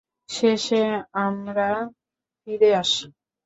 [0.29, 0.83] শেষে
[1.21, 1.69] আমরা
[2.47, 3.05] ফিরে আসি।